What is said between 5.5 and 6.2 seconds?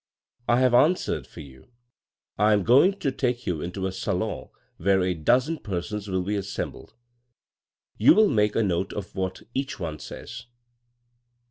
persons